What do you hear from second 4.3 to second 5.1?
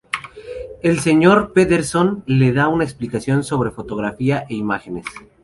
e imágenes.